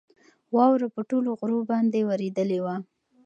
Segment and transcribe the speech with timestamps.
[0.55, 2.75] واوره په ټولو غرو باندې ورېدلې وه.